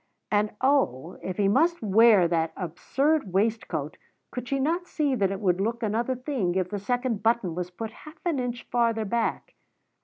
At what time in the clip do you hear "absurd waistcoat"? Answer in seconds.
2.57-3.97